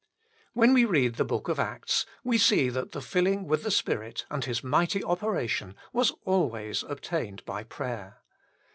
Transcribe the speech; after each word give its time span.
When 0.53 0.73
we 0.73 0.83
read 0.83 1.17
the 1.17 1.23
Book 1.23 1.47
of 1.47 1.57
the 1.57 1.61
Acts, 1.61 2.07
we 2.23 2.39
see 2.39 2.69
that 2.69 2.91
the 2.91 3.03
filling 3.03 3.45
with 3.45 3.61
the 3.61 3.69
Spirit 3.69 4.25
and 4.31 4.43
His 4.43 4.63
mighty 4.63 5.03
operation 5.03 5.75
was 5.93 6.11
always 6.25 6.81
obtained 6.81 7.45
by 7.45 7.61
prayer. 7.61 8.17